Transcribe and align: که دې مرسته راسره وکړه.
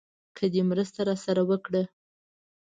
که 0.37 0.45
دې 0.53 0.61
مرسته 0.69 0.99
راسره 1.09 1.43
وکړه. 1.49 1.83